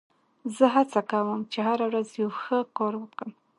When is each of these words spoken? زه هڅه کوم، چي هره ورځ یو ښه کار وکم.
زه 0.55 0.65
هڅه 0.75 1.01
کوم، 1.09 1.39
چي 1.51 1.59
هره 1.67 1.85
ورځ 1.89 2.07
یو 2.21 2.29
ښه 2.41 2.59
کار 2.77 2.93
وکم. 2.97 3.29